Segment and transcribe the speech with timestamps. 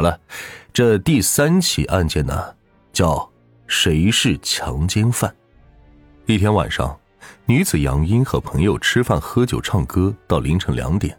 [0.00, 0.18] 好了，
[0.72, 2.56] 这第三起案件呢，
[2.90, 3.30] 叫
[3.66, 5.30] 谁是强奸犯？
[6.24, 6.98] 一天晚上，
[7.44, 11.14] 女子杨英和朋友吃饭、喝酒、唱歌到凌晨两点。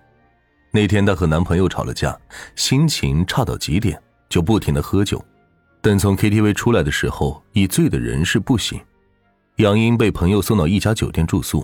[0.71, 2.19] 那天她和男朋友吵了架，
[2.55, 5.23] 心情差到极点，就不停的喝酒。
[5.79, 8.79] 等从 KTV 出来的时候，已醉的人事不省。
[9.57, 11.63] 杨英被朋友送到一家酒店住宿。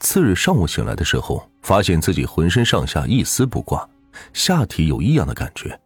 [0.00, 3.88] 次日上午醒来的时候，发现自己浑身上下一丝不挂，
[4.32, 5.80] 下体有异样的感觉。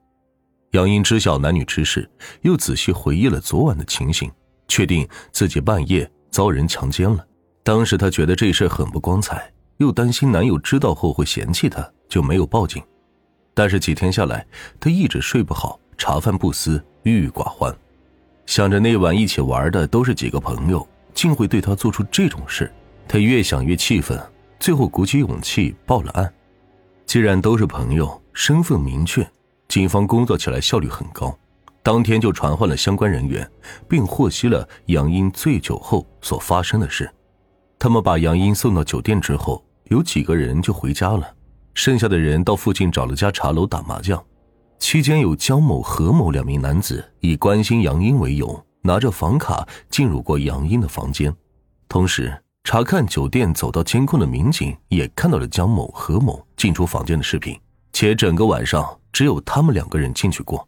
[0.72, 2.08] 杨英知晓男女之事，
[2.40, 4.30] 又仔细回忆了昨晚的情形，
[4.68, 7.22] 确定自己半夜遭人强奸了。
[7.62, 12.82] 当时她觉得这事很不光彩，又担心男友知道后会嫌弃她，就没有报警。
[13.52, 14.46] 但是几天下来，
[14.80, 17.70] 她一直睡不好，茶饭不思，郁郁寡欢，
[18.46, 22.72] 想着那晚一起玩的都是几个朋友，竟会对她做出这种事。
[23.06, 24.18] 她越想越气愤，
[24.58, 26.32] 最后鼓起勇气报了案。
[27.04, 29.28] 既然都是朋友，身份明确，
[29.72, 31.34] 警方工作起来效率很高。
[31.82, 33.50] 当天就传唤了相关人员，
[33.88, 37.10] 并获悉了杨英醉酒后所发生的事。
[37.78, 41.26] 他们把杨英送到酒店之后，有几个人就回家了，
[41.72, 44.22] 剩下的人到附近找了家茶楼打麻将。
[44.78, 51.34] 期间有江某、何某两名男子以关心杨英为由，拿着房卡进入过杨英的房间，
[51.88, 52.30] 同时。
[52.64, 57.58] 查看酒店走到监控的民警也看到了江某、何某进出房间的视频，
[57.94, 60.66] 且整个晚上只有他们两个人进去过。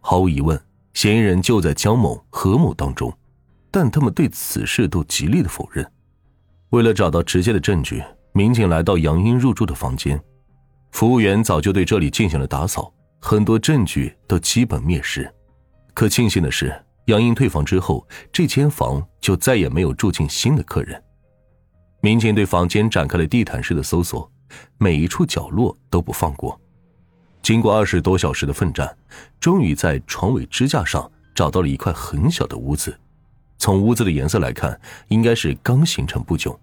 [0.00, 0.60] 毫无疑问，
[0.94, 3.12] 嫌疑人就在江某、何某当中，
[3.70, 5.90] 但他们对此事都极力的否认。
[6.70, 10.20] 为了找到直接的证据，民警来到杨英入住的房间，
[10.92, 15.30] 服务员早就对这里进行了打扫，很多证据都基本灭失。
[15.94, 16.72] 可庆幸的是，
[17.06, 21.02] 杨英退房之后，这间房就再也没有住进新的客人。
[22.00, 24.30] 民警对房间展开了地毯式的搜索，
[24.78, 26.58] 每一处角落都不放过。
[27.42, 28.96] 经过二十多小时的奋战，
[29.40, 32.98] 终于在床尾支架上找到了一块很小的污渍。
[33.58, 36.58] 从污渍的颜色来看，应该是刚形成不久。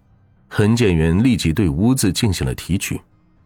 [0.48, 3.00] 痕检员立即对污渍进行了提取，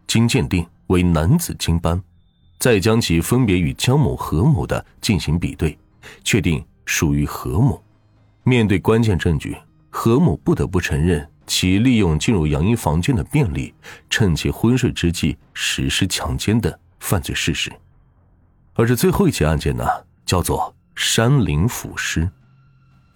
[0.07, 2.01] 经鉴定为男子精斑，
[2.59, 5.77] 再将其分别与江某、何某的进行比对，
[6.23, 7.83] 确定属于何某。
[8.43, 9.57] 面对关键证据，
[9.89, 11.27] 何某不得不承认。
[11.47, 13.73] 其利用进入杨英房间的便利，
[14.09, 17.69] 趁其昏睡之际实施强奸的犯罪事实。
[18.75, 19.85] 而这最后一起案件呢，
[20.25, 22.29] 叫做山林腐尸。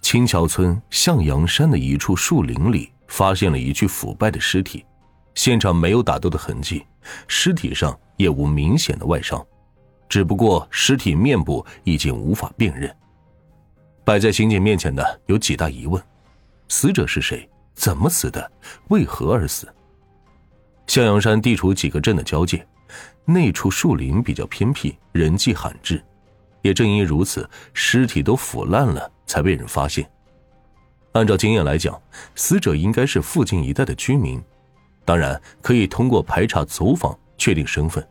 [0.02, 4.84] 青桥村向阳山的一处树林里，发现了一具腐败的尸体，
[5.34, 6.84] 现场没有打斗的痕迹，
[7.26, 9.44] 尸体上也无明显的外伤，
[10.08, 12.94] 只不过尸体面部已经无法辨认。
[14.04, 16.00] 摆在刑警面前的有几大疑问：
[16.68, 17.48] 死者是谁？
[17.74, 18.52] 怎么死的？
[18.88, 19.66] 为何而死？
[20.86, 22.64] 向阳山地处几个镇的交界，
[23.24, 26.02] 那处树林比较偏僻，人迹罕至。
[26.62, 30.08] 也正因如此，尸体都腐烂了，才被人发现。
[31.12, 32.00] 按照经验来讲，
[32.34, 34.42] 死者应该是附近一带的居民，
[35.04, 38.06] 当然可以通过排查走访确定身份。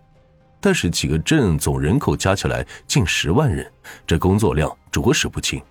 [0.62, 3.72] 但是几个镇总人口加起来近十万人，
[4.08, 5.62] 这工作量着实不轻。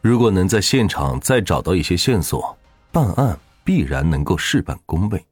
[0.00, 2.56] 如果能在现场再找到一些线索，
[2.92, 5.24] 办案必然能够事半功倍。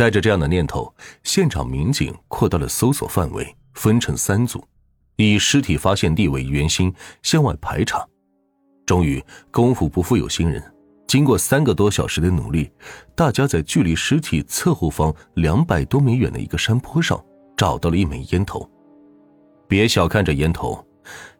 [0.00, 0.90] 带着这样的念头，
[1.24, 4.66] 现场民警扩大了搜索范围，分成三组，
[5.16, 6.90] 以尸体发现地为圆心
[7.22, 8.02] 向外排查。
[8.86, 10.64] 终于，功夫不负有心人，
[11.06, 12.70] 经过三个多小时的努力，
[13.14, 17.22] 大家在距离尸体侧后方两百多米远的一个山坡上
[17.54, 18.66] 找到了一枚烟头。
[19.68, 20.82] 别小看这烟头，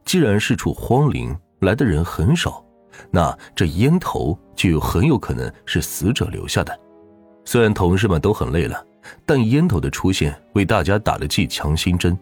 [0.05, 2.63] 既然是处荒林，来的人很少。
[3.11, 6.79] 那这烟头就很有可能是死者留下的。
[7.51, 8.87] 虽然同事们都很累了，
[9.27, 12.17] 但烟头的出现为大家打了剂强心针，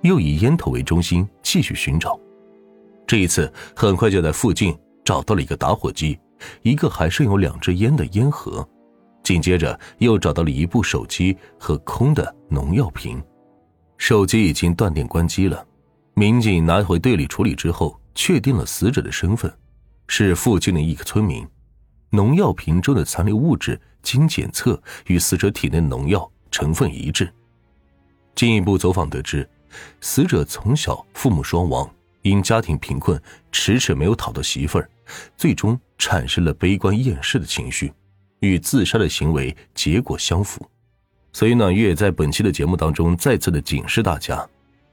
[0.00, 2.18] 又以烟头为中心继续寻找。
[3.06, 6.18] 这一次很快就在附近找到了一个打火机，
[6.62, 8.68] 一个还剩有两支烟的烟盒，
[9.22, 13.22] 紧接着又找到了一部手机和空的农药瓶。
[13.98, 15.64] 手机已经断电关机了，
[16.14, 19.48] 民警拿回队里处理之后，确定了死者的身份。
[20.08, 21.46] 是附近的一个村民，
[22.10, 27.32] 农药瓶中的残留物质经检测与死者体内农药成分一致。
[28.34, 29.48] 进一步走访得知，
[30.00, 31.88] 死者从小父母双亡，
[32.22, 33.20] 因家庭贫困，
[33.50, 34.90] 迟迟没有讨到媳妇儿，
[35.36, 37.92] 最终产生了悲观厌世的情绪，
[38.40, 40.66] 与自杀的行为结果相符。
[41.32, 44.46] 所以暖，月在本期的节目当中再次的警示大家：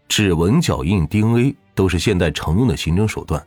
[0.07, 3.45] 指纹、脚印、DNA 都是现代常用的刑侦手段。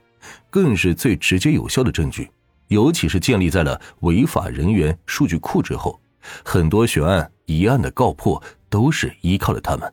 [0.50, 2.30] 更是最直接有效的证据，
[2.72, 6.00] 尤其是建立在了违法人员数据库之后，
[6.42, 9.92] 很多悬案疑案的告破都是依靠了他们。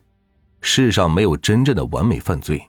[0.62, 2.60] 世上没有真正的完美犯罪，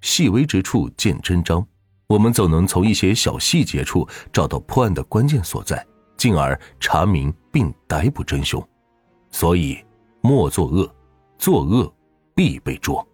[0.00, 1.64] 细微之处见真章，
[2.08, 5.86] 我们总能从一些小细节处找到破案的关键所在，
[6.16, 8.60] 进而查明并逮捕真凶。
[9.30, 9.78] 所以，
[10.20, 10.92] 莫作恶，
[11.38, 11.92] 作恶
[12.34, 13.06] 必被捉。